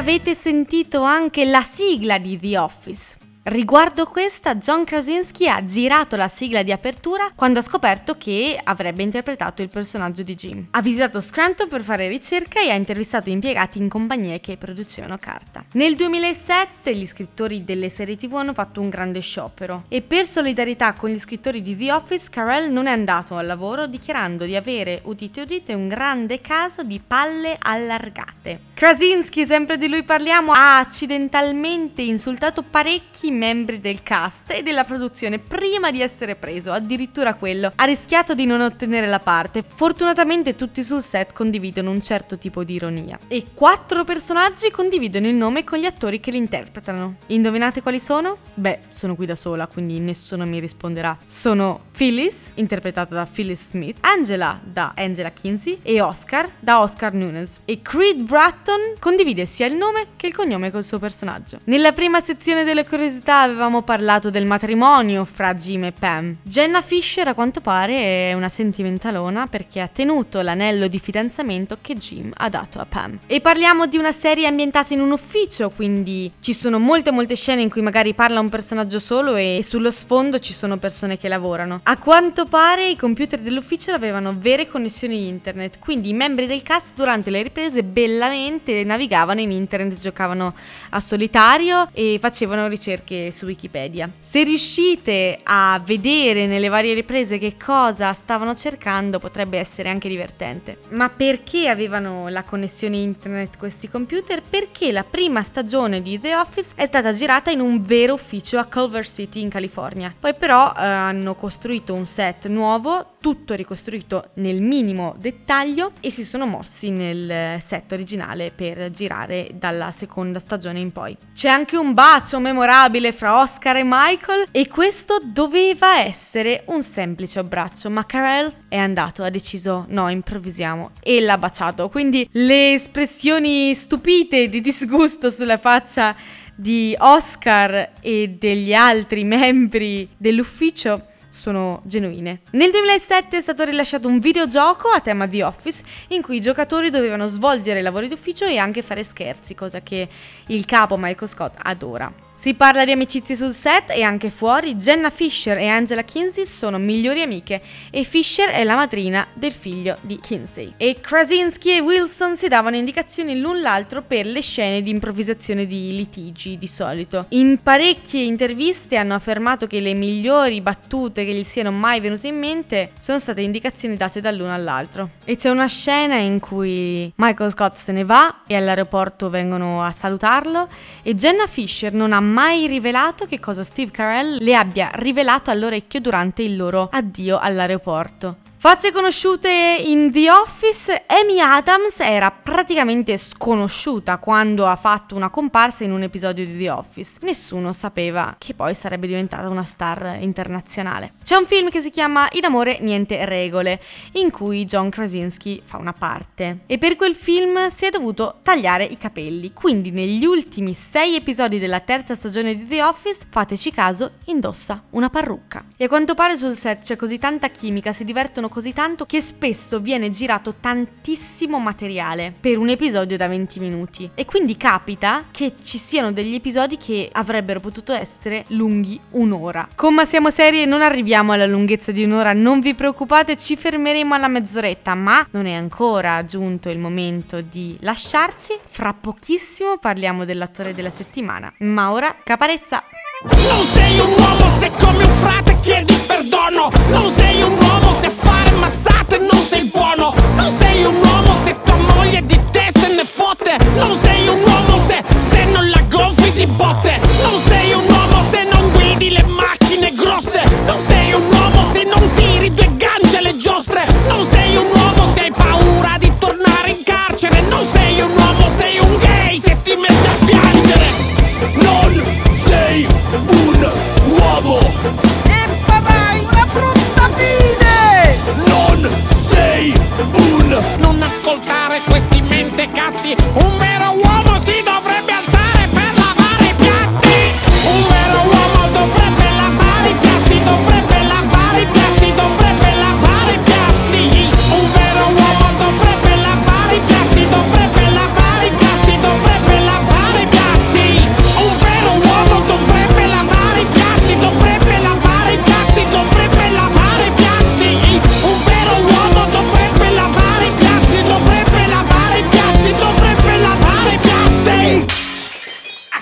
Avete 0.00 0.34
sentito 0.34 1.02
anche 1.02 1.44
la 1.44 1.62
sigla 1.62 2.18
di 2.18 2.38
The 2.38 2.56
Office. 2.56 3.29
Riguardo 3.50 4.06
questa, 4.06 4.54
John 4.54 4.84
Krasinski 4.84 5.48
ha 5.48 5.64
girato 5.64 6.14
la 6.14 6.28
sigla 6.28 6.62
di 6.62 6.70
apertura 6.70 7.32
quando 7.34 7.58
ha 7.58 7.62
scoperto 7.62 8.16
che 8.16 8.56
avrebbe 8.62 9.02
interpretato 9.02 9.60
il 9.60 9.68
personaggio 9.68 10.22
di 10.22 10.36
Jim. 10.36 10.68
Ha 10.70 10.80
visitato 10.80 11.18
Scranton 11.18 11.66
per 11.66 11.82
fare 11.82 12.06
ricerca 12.06 12.60
e 12.60 12.70
ha 12.70 12.74
intervistato 12.74 13.28
impiegati 13.28 13.78
in 13.78 13.88
compagnie 13.88 14.38
che 14.38 14.56
producevano 14.56 15.18
carta. 15.18 15.64
Nel 15.72 15.96
2007 15.96 16.94
gli 16.94 17.04
scrittori 17.04 17.64
delle 17.64 17.90
serie 17.90 18.16
TV 18.16 18.36
hanno 18.36 18.54
fatto 18.54 18.80
un 18.80 18.88
grande 18.88 19.18
sciopero 19.18 19.82
e 19.88 20.00
per 20.00 20.26
solidarietà 20.26 20.92
con 20.92 21.10
gli 21.10 21.18
scrittori 21.18 21.60
di 21.60 21.76
The 21.76 21.90
Office, 21.90 22.30
Carell 22.30 22.70
non 22.70 22.86
è 22.86 22.92
andato 22.92 23.36
al 23.36 23.46
lavoro 23.46 23.88
dichiarando 23.88 24.44
di 24.44 24.54
avere, 24.54 25.00
udite 25.06 25.40
udite, 25.40 25.74
un 25.74 25.88
grande 25.88 26.40
caso 26.40 26.84
di 26.84 27.02
palle 27.04 27.56
allargate. 27.58 28.68
Krasinski, 28.74 29.44
sempre 29.44 29.76
di 29.76 29.88
lui 29.88 30.04
parliamo, 30.04 30.52
ha 30.52 30.78
accidentalmente 30.78 32.00
insultato 32.00 32.62
parecchi 32.62 33.38
membri 33.40 33.80
del 33.80 34.02
cast 34.02 34.50
e 34.50 34.62
della 34.62 34.84
produzione 34.84 35.38
prima 35.38 35.90
di 35.90 36.02
essere 36.02 36.36
preso, 36.36 36.72
addirittura 36.72 37.32
quello. 37.32 37.72
Ha 37.74 37.84
rischiato 37.84 38.34
di 38.34 38.44
non 38.44 38.60
ottenere 38.60 39.06
la 39.06 39.18
parte. 39.18 39.62
Fortunatamente 39.66 40.54
tutti 40.54 40.84
sul 40.84 41.00
set 41.00 41.32
condividono 41.32 41.90
un 41.90 42.02
certo 42.02 42.36
tipo 42.36 42.64
di 42.64 42.74
ironia. 42.74 43.18
E 43.28 43.46
quattro 43.54 44.04
personaggi 44.04 44.70
condividono 44.70 45.26
il 45.26 45.34
nome 45.34 45.64
con 45.64 45.78
gli 45.78 45.86
attori 45.86 46.20
che 46.20 46.30
li 46.30 46.36
interpretano. 46.36 47.16
Indovinate 47.28 47.80
quali 47.80 47.98
sono? 47.98 48.36
Beh, 48.52 48.80
sono 48.90 49.14
qui 49.14 49.24
da 49.24 49.34
sola, 49.34 49.66
quindi 49.66 49.98
nessuno 50.00 50.44
mi 50.44 50.60
risponderà. 50.60 51.16
Sono 51.24 51.84
Phyllis, 51.96 52.52
interpretata 52.56 53.14
da 53.14 53.24
Phyllis 53.24 53.70
Smith, 53.70 53.96
Angela 54.02 54.60
da 54.62 54.92
Angela 54.96 55.30
Kinsey 55.30 55.78
e 55.82 56.02
Oscar 56.02 56.46
da 56.58 56.82
Oscar 56.82 57.14
Nunes. 57.14 57.60
E 57.64 57.80
Creed 57.80 58.22
Bratton 58.22 58.92
condivide 58.98 59.46
sia 59.46 59.64
il 59.64 59.76
nome 59.76 60.08
che 60.16 60.26
il 60.26 60.34
cognome 60.34 60.70
col 60.70 60.84
suo 60.84 60.98
personaggio. 60.98 61.60
Nella 61.64 61.92
prima 61.92 62.20
sezione 62.20 62.64
delle 62.64 62.84
curiosità 62.84 63.19
avevamo 63.26 63.82
parlato 63.82 64.30
del 64.30 64.46
matrimonio 64.46 65.24
fra 65.24 65.54
Jim 65.54 65.84
e 65.84 65.92
Pam. 65.92 66.36
Jenna 66.42 66.82
Fisher 66.82 67.28
a 67.28 67.34
quanto 67.34 67.60
pare 67.60 68.30
è 68.30 68.32
una 68.34 68.48
sentimentalona 68.48 69.46
perché 69.46 69.80
ha 69.80 69.88
tenuto 69.88 70.40
l'anello 70.40 70.86
di 70.86 70.98
fidanzamento 70.98 71.78
che 71.80 71.94
Jim 71.94 72.32
ha 72.36 72.48
dato 72.48 72.78
a 72.78 72.86
Pam. 72.88 73.18
E 73.26 73.40
parliamo 73.40 73.86
di 73.86 73.98
una 73.98 74.12
serie 74.12 74.46
ambientata 74.46 74.94
in 74.94 75.00
un 75.00 75.10
ufficio, 75.10 75.70
quindi 75.70 76.30
ci 76.40 76.52
sono 76.52 76.78
molte 76.78 77.10
molte 77.10 77.34
scene 77.34 77.62
in 77.62 77.70
cui 77.70 77.82
magari 77.82 78.14
parla 78.14 78.40
un 78.40 78.48
personaggio 78.48 78.98
solo 78.98 79.36
e 79.36 79.60
sullo 79.62 79.90
sfondo 79.90 80.38
ci 80.38 80.52
sono 80.52 80.76
persone 80.78 81.18
che 81.18 81.28
lavorano. 81.28 81.80
A 81.82 81.98
quanto 81.98 82.46
pare 82.46 82.88
i 82.88 82.96
computer 82.96 83.38
dell'ufficio 83.38 83.92
avevano 83.92 84.34
vere 84.38 84.66
connessioni 84.66 85.28
internet, 85.28 85.78
quindi 85.78 86.10
i 86.10 86.14
membri 86.14 86.46
del 86.46 86.62
cast 86.62 86.94
durante 86.94 87.30
le 87.30 87.42
riprese 87.42 87.82
bellamente 87.82 88.84
navigavano 88.84 89.40
in 89.40 89.50
internet, 89.50 89.98
giocavano 90.00 90.54
a 90.90 91.00
solitario 91.00 91.88
e 91.92 92.18
facevano 92.20 92.68
ricerche 92.68 93.09
su 93.32 93.46
Wikipedia. 93.46 94.10
Se 94.18 94.42
riuscite 94.44 95.40
a 95.42 95.80
vedere 95.84 96.46
nelle 96.46 96.68
varie 96.68 96.94
riprese 96.94 97.38
che 97.38 97.56
cosa 97.56 98.12
stavano 98.12 98.54
cercando 98.54 99.18
potrebbe 99.18 99.58
essere 99.58 99.88
anche 99.88 100.08
divertente. 100.08 100.78
Ma 100.90 101.08
perché 101.08 101.68
avevano 101.68 102.28
la 102.28 102.42
connessione 102.42 102.98
internet 102.98 103.58
questi 103.58 103.88
computer? 103.88 104.42
Perché 104.42 104.92
la 104.92 105.04
prima 105.04 105.42
stagione 105.42 106.02
di 106.02 106.20
The 106.20 106.36
Office 106.36 106.72
è 106.76 106.86
stata 106.86 107.12
girata 107.12 107.50
in 107.50 107.60
un 107.60 107.82
vero 107.82 108.14
ufficio 108.14 108.58
a 108.58 108.64
Culver 108.64 109.06
City 109.06 109.40
in 109.40 109.48
California. 109.48 110.14
Poi 110.18 110.34
però 110.34 110.72
eh, 110.76 110.84
hanno 110.84 111.34
costruito 111.34 111.94
un 111.94 112.06
set 112.06 112.46
nuovo, 112.46 113.16
tutto 113.20 113.54
ricostruito 113.54 114.30
nel 114.34 114.62
minimo 114.62 115.14
dettaglio 115.18 115.92
e 116.00 116.10
si 116.10 116.24
sono 116.24 116.46
mossi 116.46 116.90
nel 116.90 117.60
set 117.60 117.92
originale 117.92 118.50
per 118.50 118.90
girare 118.90 119.50
dalla 119.54 119.90
seconda 119.90 120.38
stagione 120.38 120.80
in 120.80 120.92
poi. 120.92 121.16
C'è 121.34 121.48
anche 121.48 121.76
un 121.76 121.92
bacio 121.92 122.38
memorabile 122.38 122.99
fra 123.08 123.40
Oscar 123.40 123.76
e 123.76 123.82
Michael 123.84 124.46
e 124.50 124.68
questo 124.68 125.18
doveva 125.22 126.00
essere 126.00 126.64
un 126.66 126.82
semplice 126.82 127.38
abbraccio, 127.38 127.88
ma 127.88 128.04
Carell 128.04 128.52
è 128.68 128.76
andato, 128.76 129.22
ha 129.22 129.30
deciso 129.30 129.86
no, 129.88 130.10
improvvisiamo 130.10 130.90
e 131.02 131.20
l'ha 131.20 131.38
baciato. 131.38 131.88
Quindi 131.88 132.28
le 132.32 132.74
espressioni 132.74 133.74
stupite 133.74 134.50
di 134.50 134.60
disgusto 134.60 135.30
sulla 135.30 135.56
faccia 135.56 136.14
di 136.54 136.94
Oscar 136.98 137.92
e 138.02 138.36
degli 138.38 138.74
altri 138.74 139.24
membri 139.24 140.06
dell'ufficio 140.18 141.06
sono 141.30 141.80
genuine. 141.84 142.40
Nel 142.50 142.70
2007 142.70 143.38
è 143.38 143.40
stato 143.40 143.64
rilasciato 143.64 144.08
un 144.08 144.18
videogioco 144.18 144.88
a 144.88 145.00
tema 145.00 145.26
di 145.26 145.40
Office 145.40 145.82
in 146.08 146.20
cui 146.20 146.36
i 146.36 146.40
giocatori 146.40 146.90
dovevano 146.90 147.26
svolgere 147.28 147.80
lavori 147.80 148.08
d'ufficio 148.08 148.44
e 148.44 148.58
anche 148.58 148.82
fare 148.82 149.04
scherzi, 149.04 149.54
cosa 149.54 149.80
che 149.80 150.08
il 150.48 150.64
capo 150.66 150.96
Michael 150.98 151.30
Scott 151.30 151.54
adora. 151.62 152.28
Si 152.40 152.54
parla 152.54 152.86
di 152.86 152.90
amicizie 152.90 153.36
sul 153.36 153.50
set 153.50 153.90
e 153.90 154.00
anche 154.00 154.30
fuori. 154.30 154.76
Jenna 154.76 155.10
Fisher 155.10 155.58
e 155.58 155.66
Angela 155.66 156.04
Kinsey 156.04 156.46
sono 156.46 156.78
migliori 156.78 157.20
amiche 157.20 157.60
e 157.90 158.02
Fisher 158.02 158.48
è 158.48 158.64
la 158.64 158.76
madrina 158.76 159.26
del 159.34 159.52
figlio 159.52 159.98
di 160.00 160.18
Kinsey. 160.18 160.72
E 160.78 160.96
Krasinski 161.02 161.72
e 161.72 161.80
Wilson 161.80 162.38
si 162.38 162.48
davano 162.48 162.76
indicazioni 162.76 163.38
l'un 163.38 163.60
l'altro 163.60 164.00
per 164.00 164.24
le 164.24 164.40
scene 164.40 164.80
di 164.80 164.88
improvvisazione 164.88 165.66
di 165.66 165.94
litigi 165.94 166.56
di 166.56 166.66
solito. 166.66 167.26
In 167.28 167.58
parecchie 167.62 168.22
interviste 168.22 168.96
hanno 168.96 169.12
affermato 169.12 169.66
che 169.66 169.78
le 169.78 169.92
migliori 169.92 170.62
battute 170.62 171.26
che 171.26 171.34
gli 171.34 171.44
siano 171.44 171.70
mai 171.70 172.00
venute 172.00 172.28
in 172.28 172.38
mente 172.38 172.92
sono 172.98 173.18
state 173.18 173.42
indicazioni 173.42 173.96
date 173.96 174.22
dall'uno 174.22 174.54
all'altro. 174.54 175.10
E 175.26 175.36
c'è 175.36 175.50
una 175.50 175.66
scena 175.66 176.14
in 176.14 176.40
cui 176.40 177.12
Michael 177.16 177.50
Scott 177.50 177.76
se 177.76 177.92
ne 177.92 178.04
va 178.04 178.44
e 178.46 178.56
all'aeroporto 178.56 179.28
vengono 179.28 179.84
a 179.84 179.90
salutarlo 179.90 180.68
e 181.02 181.14
Jenna 181.14 181.46
Fisher 181.46 181.92
non 181.92 182.14
ha 182.14 182.28
mai 182.30 182.66
rivelato 182.66 183.26
che 183.26 183.40
cosa 183.40 183.64
Steve 183.64 183.90
Carell 183.90 184.38
le 184.40 184.54
abbia 184.54 184.90
rivelato 184.94 185.50
all'orecchio 185.50 186.00
durante 186.00 186.42
il 186.42 186.56
loro 186.56 186.88
addio 186.90 187.38
all'aeroporto. 187.38 188.48
Facce 188.62 188.92
conosciute 188.92 189.80
in 189.86 190.12
The 190.12 190.30
Office, 190.30 191.04
Amy 191.06 191.40
Adams 191.40 191.98
era 192.00 192.30
praticamente 192.30 193.16
sconosciuta 193.16 194.18
quando 194.18 194.66
ha 194.66 194.76
fatto 194.76 195.14
una 195.14 195.30
comparsa 195.30 195.84
in 195.84 195.92
un 195.92 196.02
episodio 196.02 196.44
di 196.44 196.58
The 196.58 196.68
Office. 196.68 197.20
Nessuno 197.22 197.72
sapeva 197.72 198.36
che 198.36 198.52
poi 198.52 198.74
sarebbe 198.74 199.06
diventata 199.06 199.48
una 199.48 199.64
star 199.64 200.18
internazionale. 200.20 201.14
C'è 201.24 201.36
un 201.36 201.46
film 201.46 201.70
che 201.70 201.80
si 201.80 201.88
chiama 201.88 202.28
In 202.32 202.44
amore 202.44 202.80
niente 202.80 203.24
regole, 203.24 203.80
in 204.12 204.30
cui 204.30 204.66
John 204.66 204.90
Krasinski 204.90 205.62
fa 205.64 205.78
una 205.78 205.94
parte. 205.94 206.58
E 206.66 206.76
per 206.76 206.96
quel 206.96 207.14
film 207.14 207.68
si 207.70 207.86
è 207.86 207.88
dovuto 207.88 208.40
tagliare 208.42 208.84
i 208.84 208.98
capelli, 208.98 209.54
quindi 209.54 209.90
negli 209.90 210.26
ultimi 210.26 210.74
sei 210.74 211.16
episodi 211.16 211.58
della 211.58 211.80
terza 211.80 212.14
stagione 212.14 212.54
di 212.54 212.68
The 212.68 212.82
Office, 212.82 213.24
fateci 213.30 213.72
caso, 213.72 214.16
indossa 214.26 214.82
una 214.90 215.08
parrucca. 215.08 215.64
E 215.78 215.84
a 215.84 215.88
quanto 215.88 216.14
pare 216.14 216.36
sul 216.36 216.52
set 216.52 216.84
c'è 216.84 216.96
così 216.96 217.18
tanta 217.18 217.48
chimica, 217.48 217.94
si 217.94 218.04
divertono 218.04 218.48
così 218.50 218.72
tanto 218.74 219.06
che 219.06 219.22
spesso 219.22 219.80
viene 219.80 220.10
girato 220.10 220.54
tantissimo 220.60 221.58
materiale 221.58 222.34
per 222.38 222.58
un 222.58 222.68
episodio 222.68 223.16
da 223.16 223.28
20 223.28 223.60
minuti 223.60 224.10
e 224.14 224.26
quindi 224.26 224.56
capita 224.56 225.24
che 225.30 225.54
ci 225.62 225.78
siano 225.78 226.12
degli 226.12 226.34
episodi 226.34 226.76
che 226.76 227.08
avrebbero 227.12 227.60
potuto 227.60 227.92
essere 227.92 228.44
lunghi 228.48 229.00
un'ora. 229.12 229.68
Con 229.74 229.94
Ma 229.94 230.04
siamo 230.04 230.30
serie 230.30 230.66
non 230.66 230.82
arriviamo 230.82 231.32
alla 231.32 231.46
lunghezza 231.46 231.92
di 231.92 232.04
un'ora, 232.04 232.32
non 232.32 232.60
vi 232.60 232.74
preoccupate, 232.74 233.36
ci 233.36 233.56
fermeremo 233.56 234.14
alla 234.14 234.28
mezz'oretta, 234.28 234.94
ma 234.94 235.26
non 235.30 235.46
è 235.46 235.52
ancora 235.52 236.24
giunto 236.24 236.68
il 236.68 236.78
momento 236.78 237.40
di 237.40 237.76
lasciarci. 237.80 238.54
Fra 238.66 238.92
pochissimo 238.92 239.78
parliamo 239.78 240.24
dell'attore 240.24 240.74
della 240.74 240.90
settimana. 240.90 241.52
Ma 241.58 241.92
ora 241.92 242.16
caparezza. 242.22 242.82
Non 243.22 243.64
sei 243.66 243.98
un 243.98 244.08
uomo 244.08 244.58
se 244.58 244.70
come 244.82 245.04
un 245.04 245.10
frate 245.18 245.60
chiedi 245.60 245.94
perdono 246.06 246.70
Non 246.88 247.12
sei 247.12 247.19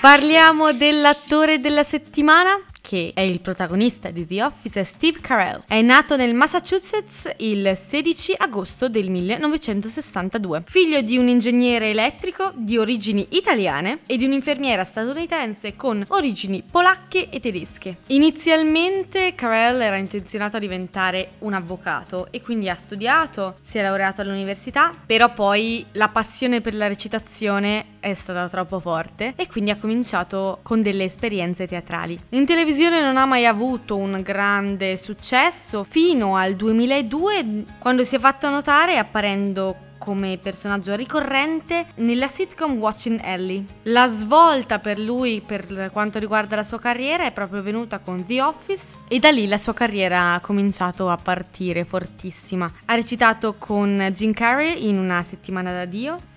Parliamo 0.09 0.73
dell'attore 0.73 1.59
della 1.59 1.83
settimana 1.83 2.59
che 2.89 3.11
è 3.13 3.21
il 3.21 3.39
protagonista 3.39 4.09
di 4.09 4.25
The 4.25 4.41
Office, 4.41 4.83
Steve 4.83 5.19
Carell. 5.21 5.61
È 5.67 5.79
nato 5.83 6.15
nel 6.15 6.33
Massachusetts 6.33 7.29
il 7.37 7.77
16 7.77 8.33
agosto 8.39 8.89
del 8.89 9.11
1962. 9.11 10.63
Figlio 10.65 10.99
di 11.01 11.15
un 11.19 11.27
ingegnere 11.27 11.91
elettrico 11.91 12.51
di 12.55 12.79
origini 12.79 13.27
italiane 13.33 13.99
e 14.07 14.17
di 14.17 14.25
un'infermiera 14.25 14.83
statunitense 14.83 15.75
con 15.75 16.03
origini 16.07 16.63
polacche 16.63 17.29
e 17.29 17.39
tedesche. 17.39 17.97
Inizialmente 18.07 19.35
Carell 19.35 19.79
era 19.81 19.97
intenzionato 19.97 20.57
a 20.57 20.59
diventare 20.59 21.33
un 21.41 21.53
avvocato 21.53 22.29
e 22.31 22.41
quindi 22.41 22.69
ha 22.69 22.75
studiato, 22.75 23.57
si 23.61 23.77
è 23.77 23.83
laureato 23.83 24.21
all'università, 24.21 24.95
però 25.05 25.31
poi 25.31 25.85
la 25.91 26.09
passione 26.09 26.59
per 26.59 26.73
la 26.73 26.87
recitazione 26.87 27.97
è 27.99 28.13
stata 28.13 28.47
troppo 28.47 28.79
forte 28.79 29.33
e 29.35 29.47
quindi 29.47 29.71
ha 29.71 29.77
cominciato 29.77 30.59
con 30.63 30.81
delle 30.81 31.03
esperienze 31.03 31.67
teatrali. 31.67 32.17
In 32.29 32.45
televisione 32.45 33.01
non 33.01 33.17
ha 33.17 33.25
mai 33.25 33.45
avuto 33.45 33.97
un 33.97 34.21
grande 34.21 34.97
successo 34.97 35.83
fino 35.83 36.35
al 36.35 36.55
2002 36.55 37.65
quando 37.79 38.03
si 38.03 38.15
è 38.15 38.19
fatto 38.19 38.49
notare 38.49 38.97
apparendo 38.97 39.87
come 39.99 40.39
personaggio 40.41 40.95
ricorrente 40.95 41.87
nella 41.95 42.27
sitcom 42.27 42.77
Watching 42.77 43.19
Ellie. 43.21 43.63
La 43.83 44.07
svolta 44.07 44.79
per 44.79 44.97
lui 44.97 45.43
per 45.45 45.91
quanto 45.91 46.17
riguarda 46.17 46.55
la 46.55 46.63
sua 46.63 46.79
carriera 46.79 47.25
è 47.25 47.31
proprio 47.31 47.61
venuta 47.61 47.99
con 47.99 48.25
The 48.25 48.41
Office 48.41 48.95
e 49.07 49.19
da 49.19 49.29
lì 49.29 49.47
la 49.47 49.57
sua 49.59 49.73
carriera 49.73 50.33
ha 50.33 50.39
cominciato 50.39 51.09
a 51.09 51.17
partire 51.21 51.83
fortissima. 51.83 52.71
Ha 52.85 52.95
recitato 52.95 53.55
con 53.59 54.09
Jim 54.11 54.33
Carrey 54.33 54.87
in 54.87 54.97
Una 54.97 55.21
settimana 55.21 55.71
da 55.71 55.85
Dio 55.85 56.28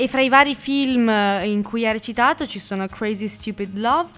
e 0.00 0.08
fra 0.08 0.22
i 0.22 0.30
vari 0.30 0.54
film 0.54 1.10
in 1.42 1.62
cui 1.62 1.86
ha 1.86 1.92
recitato 1.92 2.46
ci 2.46 2.58
sono 2.58 2.86
Crazy 2.86 3.28
Stupid 3.28 3.76
Love, 3.76 4.08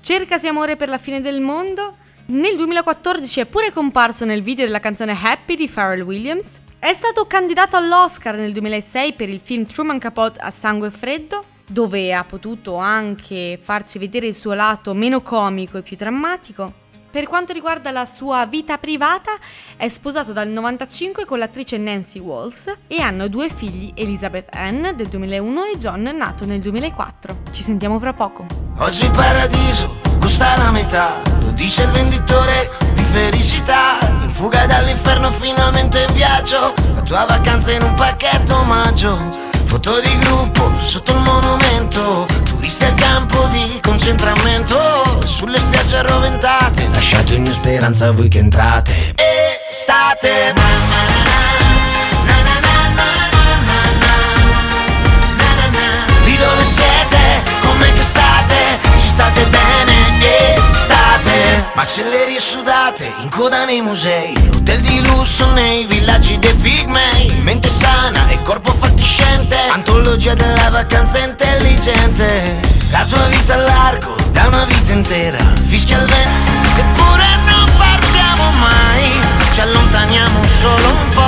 Cercasi 0.00 0.46
amore 0.46 0.76
per 0.76 0.88
la 0.88 0.96
fine 0.96 1.20
del 1.20 1.42
mondo, 1.42 1.96
nel 2.26 2.56
2014 2.56 3.40
è 3.40 3.44
pure 3.44 3.70
comparso 3.70 4.24
nel 4.24 4.42
video 4.42 4.64
della 4.64 4.80
canzone 4.80 5.14
Happy 5.20 5.54
di 5.54 5.68
Pharrell 5.68 6.00
Williams, 6.00 6.60
è 6.78 6.94
stato 6.94 7.26
candidato 7.26 7.76
all'Oscar 7.76 8.36
nel 8.36 8.52
2006 8.52 9.12
per 9.12 9.28
il 9.28 9.40
film 9.44 9.66
Truman 9.66 9.98
Capote 9.98 10.40
a 10.40 10.50
sangue 10.50 10.90
freddo, 10.90 11.44
dove 11.68 12.14
ha 12.14 12.24
potuto 12.24 12.76
anche 12.76 13.58
farci 13.60 13.98
vedere 13.98 14.28
il 14.28 14.34
suo 14.34 14.54
lato 14.54 14.94
meno 14.94 15.20
comico 15.20 15.76
e 15.76 15.82
più 15.82 15.96
drammatico. 15.96 16.86
Per 17.18 17.26
quanto 17.26 17.52
riguarda 17.52 17.90
la 17.90 18.06
sua 18.06 18.46
vita 18.46 18.78
privata, 18.78 19.32
è 19.76 19.88
sposato 19.88 20.32
dal 20.32 20.46
95 20.46 21.24
con 21.24 21.40
l'attrice 21.40 21.76
Nancy 21.76 22.20
Walls 22.20 22.72
e 22.86 23.00
hanno 23.00 23.26
due 23.26 23.48
figli, 23.48 23.90
Elizabeth 23.96 24.54
Ann 24.54 24.90
del 24.94 25.08
2001 25.08 25.64
e 25.64 25.76
John 25.76 26.02
nato 26.16 26.44
nel 26.44 26.60
2004. 26.60 27.38
Ci 27.50 27.64
sentiamo 27.64 27.98
fra 27.98 28.12
poco. 28.12 28.46
Oggi 28.76 29.06
il 29.06 29.10
paradiso 29.10 29.96
costa 30.20 30.56
la 30.58 30.70
metà, 30.70 31.20
lo 31.40 31.50
dice 31.50 31.82
il 31.82 31.90
venditore 31.90 32.70
di 32.94 33.02
felicità. 33.02 33.98
In 34.22 34.30
fuga 34.30 34.66
dall'inferno, 34.66 35.32
finalmente 35.32 36.04
in 36.06 36.14
viaggio. 36.14 36.72
La 36.94 37.02
tua 37.02 37.24
vacanza 37.24 37.72
in 37.72 37.82
un 37.82 37.94
pacchetto 37.94 38.58
omaggio. 38.58 39.47
Foto 39.68 40.00
di 40.00 40.16
gruppo 40.20 40.72
sotto 40.80 41.12
il 41.12 41.18
monumento, 41.18 42.26
turisti 42.44 42.84
al 42.84 42.94
campo 42.94 43.46
di 43.48 43.78
concentramento. 43.82 45.20
Sulle 45.26 45.58
spiagge 45.58 45.96
arroventate, 45.98 46.88
lasciate 46.90 47.34
ogni 47.34 47.52
speranza 47.52 48.10
voi 48.10 48.28
che 48.28 48.38
entrate. 48.38 49.14
Estate. 49.68 51.27
Macellerie 61.78 62.40
sudate, 62.40 63.08
in 63.22 63.30
coda 63.30 63.64
nei 63.64 63.80
musei, 63.80 64.34
hotel 64.52 64.80
di 64.80 65.00
lusso 65.06 65.48
nei 65.52 65.84
villaggi 65.84 66.36
dei 66.36 66.52
pigmei. 66.54 67.32
Mente 67.42 67.68
sana 67.68 68.26
e 68.30 68.42
corpo 68.42 68.72
fatiscente, 68.72 69.56
antologia 69.70 70.34
della 70.34 70.70
vacanza 70.70 71.18
intelligente. 71.20 72.58
La 72.90 73.04
tua 73.04 73.24
vita 73.26 73.54
a 73.54 73.58
largo, 73.58 74.16
da 74.32 74.48
una 74.48 74.64
vita 74.64 74.90
intera, 74.90 75.38
fischia 75.68 76.00
il 76.00 76.06
vento, 76.06 76.80
eppure 76.80 77.26
non 77.46 77.70
partiamo 77.76 78.50
mai, 78.58 79.12
ci 79.52 79.60
allontaniamo 79.60 80.44
solo 80.44 80.88
un 80.88 81.08
po'. 81.14 81.27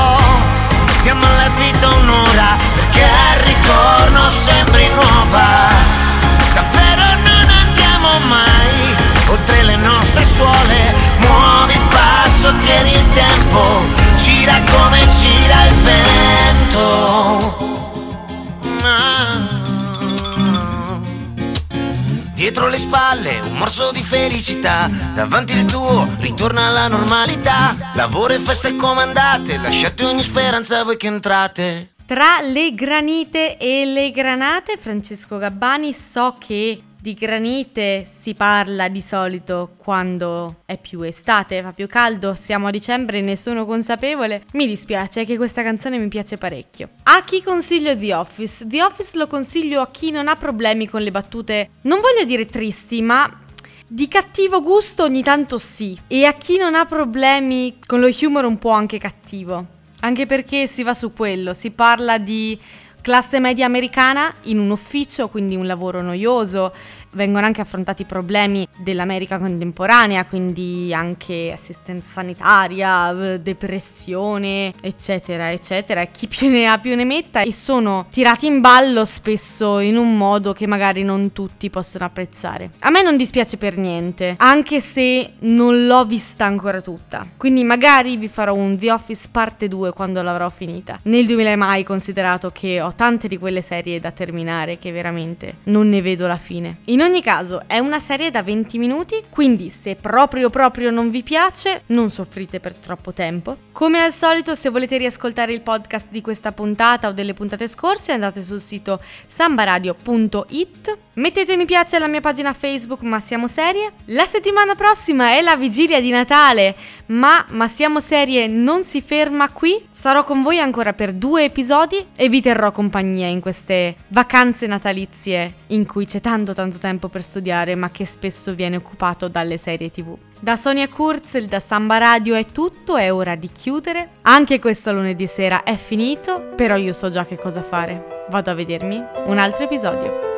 Dietro 22.61 22.77
le 22.77 22.91
spalle 22.91 23.41
un 23.41 23.57
morso 23.57 23.91
di 23.91 24.03
felicità, 24.03 24.87
davanti 25.15 25.55
il 25.55 25.65
tuo 25.65 26.07
ritorna 26.19 26.67
alla 26.67 26.89
normalità. 26.89 27.75
Lavoro 27.95 28.35
e 28.35 28.39
feste 28.39 28.77
comandate, 28.77 29.57
lasciate 29.57 30.05
ogni 30.05 30.23
speranza 30.23 30.85
voi 30.85 30.99
che 30.99 31.07
entrate. 31.07 31.95
Tra 32.05 32.43
le 32.43 32.75
granite 32.75 33.57
e 33.57 33.87
le 33.87 34.11
granate, 34.11 34.77
Francesco 34.77 35.39
Gabbani, 35.39 35.95
so 35.95 36.37
che 36.39 36.83
di 37.01 37.15
granite 37.15 38.05
si 38.07 38.35
parla 38.35 38.89
di 38.89 39.01
solito 39.01 39.75
quando 39.77 40.63
è 40.67 40.79
più 40.79 41.01
estate, 41.01 41.63
fa 41.63 41.73
più 41.73 41.87
caldo, 41.87 42.35
siamo 42.35 42.67
a 42.67 42.71
dicembre 42.71 43.19
e 43.19 43.23
ne 43.23 43.37
sono 43.37 43.65
consapevole. 43.65 44.45
Mi 44.53 44.67
dispiace 44.67 45.25
che 45.25 45.37
questa 45.37 45.63
canzone 45.63 45.99
mi 45.99 46.09
piace 46.09 46.37
parecchio. 46.37 46.91
A 47.05 47.23
chi 47.25 47.43
consiglio 47.43 47.97
The 47.97 48.15
Office? 48.15 48.67
The 48.67 48.83
Office 48.83 49.17
lo 49.17 49.27
consiglio 49.27 49.81
a 49.81 49.91
chi 49.91 50.11
non 50.11 50.29
ha 50.29 50.37
problemi 50.37 50.89
con 50.89 51.03
le 51.03 51.11
battute, 51.11 51.71
non 51.83 52.01
voglio 52.01 52.25
dire 52.25 52.45
tristi, 52.45 53.01
ma 53.01 53.45
di 53.87 54.07
cattivo 54.07 54.61
gusto 54.61 55.05
ogni 55.05 55.23
tanto 55.23 55.57
sì. 55.57 55.99
E 56.07 56.25
a 56.27 56.35
chi 56.35 56.59
non 56.59 56.75
ha 56.75 56.85
problemi 56.85 57.79
con 57.85 58.01
lo 58.01 58.11
humor 58.21 58.45
un 58.45 58.59
po' 58.59 58.71
anche 58.71 58.99
cattivo. 58.99 59.79
Anche 60.03 60.27
perché 60.27 60.67
si 60.67 60.83
va 60.83 60.95
su 60.95 61.13
quello, 61.13 61.55
si 61.55 61.71
parla 61.71 62.19
di 62.19 62.59
classe 63.01 63.41
media 63.41 63.67
americana 63.67 64.33
in 64.43 64.59
un 64.59 64.71
ufficio, 64.71 65.29
quindi 65.29 65.57
un 65.57 65.67
lavoro 65.67 66.01
noioso. 66.03 66.73
Vengono 67.13 67.47
anche 67.47 67.61
affrontati 67.61 68.05
problemi 68.05 68.67
dell'America 68.79 69.39
contemporanea, 69.39 70.25
quindi 70.25 70.95
anche 70.95 71.53
assistenza 71.53 72.09
sanitaria, 72.09 73.39
depressione, 73.41 74.73
eccetera, 74.81 75.51
eccetera. 75.51 76.05
Chi 76.07 76.29
più 76.29 76.49
ne 76.49 76.67
ha 76.67 76.79
più 76.79 76.95
ne 76.95 77.05
metta 77.05 77.41
e 77.41 77.53
sono 77.53 78.07
tirati 78.11 78.47
in 78.47 78.61
ballo 78.61 79.05
spesso 79.05 79.79
in 79.81 79.97
un 79.97 80.17
modo 80.17 80.53
che 80.53 80.67
magari 80.67 81.03
non 81.03 81.33
tutti 81.33 81.69
possono 81.71 82.05
apprezzare. 82.05 82.71
A 82.81 82.91
me 82.91 83.03
non 83.03 83.17
dispiace 83.17 83.57
per 83.57 83.77
niente, 83.77 84.35
anche 84.39 84.81
se 84.81 85.33
non 85.41 85.87
l'ho 85.87 86.05
vista 86.05 86.45
ancora 86.45 86.81
tutta. 86.81 87.27
Quindi 87.37 87.65
magari 87.65 88.17
vi 88.17 88.29
farò 88.29 88.55
un 88.55 88.79
The 88.79 88.93
Office 88.93 89.29
parte 89.31 89.69
2 89.69 89.93
quando 89.93 90.23
l'avrò 90.23 90.49
finita. 90.49 90.99
Nel 91.03 91.27
2000 91.27 91.57
mai 91.57 91.83
considerato 91.83 92.51
che 92.51 92.81
ho 92.81 92.95
tante 92.95 93.29
di 93.29 93.37
quelle 93.37 93.63
serie 93.63 93.99
da 93.99 94.11
terminare 94.13 94.79
che 94.79 94.93
veramente 94.93 95.57
non 95.65 95.89
ne 95.89 96.01
vedo 96.03 96.27
la 96.27 96.37
fine. 96.37 96.79
In 96.85 97.00
ogni 97.03 97.23
caso, 97.23 97.63
è 97.67 97.79
una 97.79 98.01
serie 98.01 98.31
da 98.31 98.43
20 98.43 98.79
minuti, 98.79 99.23
quindi 99.31 99.71
se 99.71 99.95
proprio 99.95 100.51
proprio 100.51 100.91
non 100.91 101.11
vi 101.11 101.23
piace, 101.23 101.83
non 101.87 102.11
soffrite 102.11 102.59
per 102.59 102.75
troppo 102.75 103.13
tempo. 103.13 103.57
Come 103.73 104.03
al 104.03 104.13
solito, 104.13 104.55
se 104.55 104.69
volete 104.69 104.97
riascoltare 104.97 105.53
il 105.53 105.61
podcast 105.61 106.09
di 106.11 106.21
questa 106.21 106.53
puntata 106.53 107.09
o 107.09 107.13
delle 107.13 107.33
puntate 107.33 107.69
scorse, 107.69 108.13
andate 108.13 108.43
sul 108.43 108.61
sito 108.61 109.01
sambaradio.it. 109.27 110.97
Mettete 111.15 111.57
mi 111.57 111.65
piace 111.65 111.97
alla 111.97 112.09
mia 112.09 112.21
pagina 112.21 112.53
Facebook 112.53 113.03
Ma 113.03 113.21
Siamo 113.21 113.47
Serie. 113.47 113.93
La 114.07 114.27
settimana 114.27 114.75
prossima 114.75 115.31
è 115.31 115.41
la 115.41 115.57
vigilia 115.57 116.01
di 116.01 116.11
Natale, 116.11 116.75
ma 117.07 117.45
Ma 117.51 117.69
Siamo 117.69 118.01
Serie 118.01 118.47
non 118.49 118.83
si 118.85 119.01
ferma 119.01 119.49
qui. 119.51 119.87
Sarò 119.93 120.25
con 120.25 120.43
voi 120.43 120.59
ancora 120.59 120.93
per 120.93 121.13
due 121.13 121.45
episodi 121.45 122.05
e 122.17 122.29
vi 122.29 122.41
terrò 122.41 122.73
compagnia 122.73 123.27
in 123.27 123.41
queste 123.41 123.95
vacanze 124.09 124.67
natalizie 124.67 125.55
in 125.69 125.87
cui 125.87 126.05
c'è 126.05 126.21
tanto 126.21 126.53
tanto 126.53 126.79
tempo 126.91 127.09
per 127.09 127.23
studiare, 127.23 127.77
ma 127.77 127.91
che 127.91 128.05
spesso 128.05 128.53
viene 128.53 128.77
occupato 128.77 129.29
dalle 129.29 129.59
serie 129.59 129.91
TV. 129.91 130.17
Da 130.41 130.57
Sonia 130.57 130.89
Kurzel, 130.89 131.47
da 131.47 131.61
Samba 131.61 131.99
Radio 131.99 132.35
è 132.35 132.45
tutto, 132.47 132.97
è 132.97 133.13
ora 133.13 133.37
di 133.37 133.49
chiudere. 133.53 134.09
Anche 134.23 134.59
questo 134.59 134.93
lunedì 134.93 135.27
sera 135.29 135.63
è 135.63 135.77
finito, 135.77 136.53
però 136.57 136.77
io 136.77 136.93
so 136.93 137.09
già 137.09 137.25
che 137.25 137.37
cosa 137.37 137.63
fare. 137.63 138.27
Vado 138.29 138.51
a 138.51 138.55
vedermi 138.55 139.01
un 139.27 139.39
altro 139.39 139.65
episodio. 139.65 140.30